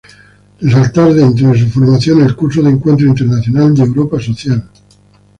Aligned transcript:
Resaltar 0.61 1.13
dentro 1.13 1.51
de 1.53 1.59
su 1.59 1.69
formación 1.69 2.23
el 2.23 2.35
curso 2.35 2.63
de 2.63 2.71
Encuentro 2.71 3.05
Internacional 3.05 3.75
de 3.75 3.83
Europa 3.83 4.19
Social. 4.19 4.67